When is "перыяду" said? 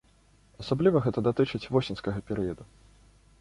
2.31-2.67